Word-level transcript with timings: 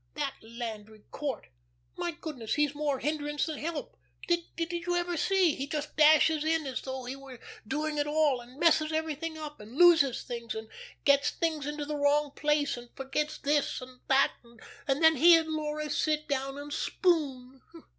That 0.15 0.33
Landry 0.41 1.03
Court! 1.11 1.49
My 1.95 2.09
goodness, 2.09 2.55
he's 2.55 2.73
more 2.73 2.97
hindrance 2.97 3.45
than 3.45 3.59
help. 3.59 3.95
Did 4.27 4.45
you 4.73 4.95
ever 4.95 5.15
see! 5.15 5.53
He 5.53 5.67
just 5.67 5.95
dashes 5.95 6.43
in 6.43 6.65
as 6.65 6.81
though 6.81 7.05
he 7.05 7.15
were 7.15 7.39
doing 7.67 7.99
it 7.99 8.07
all, 8.07 8.41
and 8.41 8.59
messes 8.59 8.91
everything 8.91 9.37
up, 9.37 9.59
and 9.59 9.75
loses 9.77 10.23
things, 10.23 10.55
and 10.55 10.69
gets 11.05 11.29
things 11.29 11.67
into 11.67 11.85
the 11.85 11.97
wrong 11.97 12.31
place, 12.31 12.77
and 12.77 12.89
forgets 12.95 13.37
this 13.37 13.79
and 13.79 13.99
that, 14.07 14.31
and 14.87 15.03
then 15.03 15.17
he 15.17 15.35
and 15.35 15.49
Laura 15.49 15.87
sit 15.87 16.27
down 16.27 16.57
and 16.57 16.73
spoon. 16.73 17.61